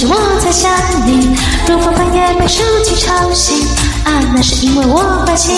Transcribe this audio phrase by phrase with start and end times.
[0.00, 0.72] 是我在想
[1.04, 1.36] 你。
[1.68, 3.66] 如果半夜被手机吵醒，
[4.04, 5.54] 啊，那是因为我关心。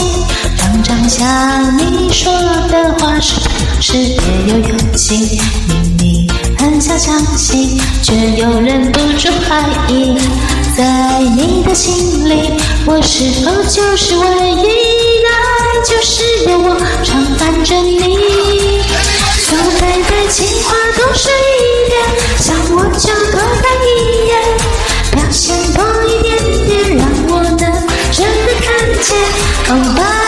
[0.56, 2.32] 常常想你说
[2.68, 3.34] 的话是
[3.80, 4.18] 是别
[4.48, 6.28] 有用心，明明
[6.58, 10.18] 很想相信，却又忍不住怀疑。
[10.76, 12.50] 在你的心里，
[12.84, 14.66] 我是否就是唯一？
[15.22, 18.82] 爱就是有我常伴着你。
[29.64, 29.72] 见。
[29.74, 30.21] Oh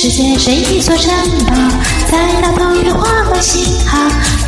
[0.00, 1.12] 世界是一座城
[1.44, 1.52] 堡，
[2.08, 3.98] 在那头有花瓣信号，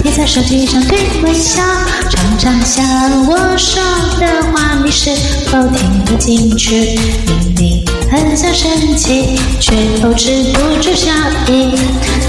[0.00, 1.60] 贴在手机上对微笑。
[2.08, 2.86] 常常想
[3.26, 3.82] 我说
[4.20, 5.10] 的话，你是
[5.46, 6.96] 否听得进去？
[7.26, 11.10] 明明很想生气，却又止不住笑
[11.48, 11.74] 意。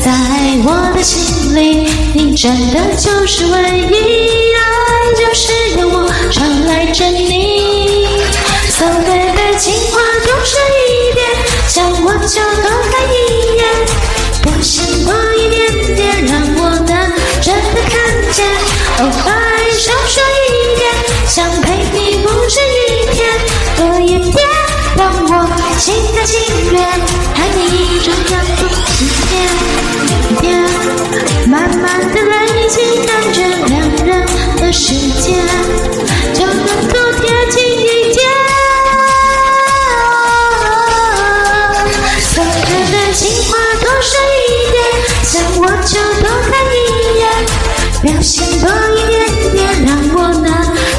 [0.03, 0.11] 在
[0.65, 8.07] 我的心里，你真的就是唯一，爱就是由我常来着你。
[8.71, 11.21] So baby，情话多说一点，
[11.67, 12.80] 想我就多
[26.25, 26.39] 情
[26.71, 28.61] 愿爱你，这样多
[28.99, 29.33] 一点，
[30.29, 30.43] 一点，
[31.47, 31.83] 慢慢
[32.13, 33.37] 的累积，感觉
[33.67, 33.71] 两
[34.05, 34.09] 人
[34.57, 35.25] 的世界
[36.33, 38.19] 就能够贴近一点。
[43.13, 44.39] 情话多说一
[44.71, 44.75] 点，
[45.23, 46.77] 想我就多看一
[47.19, 47.21] 眼，
[48.01, 48.65] 表现多
[48.95, 49.13] 一点
[49.53, 50.45] 点，让我能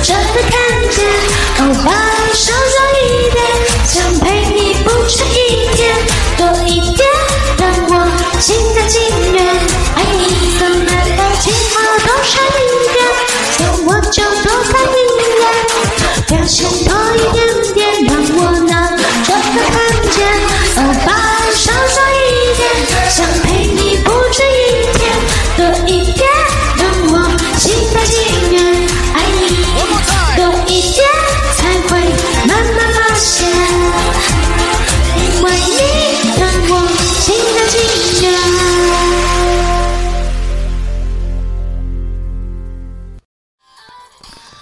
[0.02, 0.52] 真的看
[0.90, 0.96] 见。
[1.58, 1.72] Oh
[16.84, 17.71] 多一点。